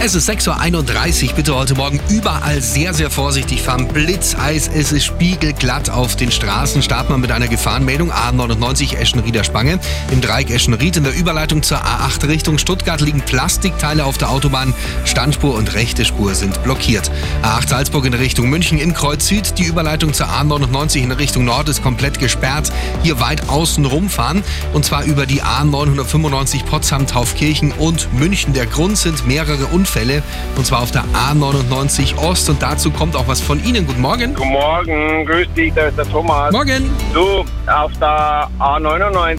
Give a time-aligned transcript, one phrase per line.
[0.00, 1.34] Es ist 6.31 Uhr.
[1.34, 3.88] Bitte heute Morgen überall sehr, sehr vorsichtig fahren.
[3.88, 6.82] Blitzeis, es ist spiegelglatt auf den Straßen.
[6.82, 8.12] Starten wir mit einer Gefahrenmeldung.
[8.12, 9.80] A99 Eschenrieder Spange.
[10.12, 14.72] Im Dreieck Eschenried in der Überleitung zur A8 Richtung Stuttgart liegen Plastikteile auf der Autobahn.
[15.04, 17.10] Standspur und rechte Spur sind blockiert.
[17.42, 19.58] A8 Salzburg in Richtung München in Kreuz Süd.
[19.58, 22.70] Die Überleitung zur A99 in Richtung Nord ist komplett gesperrt.
[23.02, 24.44] Hier weit außen rumfahren.
[24.72, 28.52] Und zwar über die A995 Potsdam, Taufkirchen und München.
[28.52, 29.87] Der Grund sind mehrere Unfälle.
[29.88, 30.22] Unfälle
[30.56, 33.86] und zwar auf der A99 Ost und dazu kommt auch was von Ihnen.
[33.86, 34.34] Guten Morgen.
[34.34, 36.52] Guten Morgen, grüß dich, da ist der Thomas.
[36.52, 36.90] Morgen.
[37.14, 39.36] Du, auf der A99